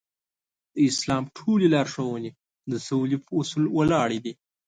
[0.75, 2.31] د اسلام ټولې لارښوونې
[2.71, 4.33] د سولې په اصول ولاړې دي.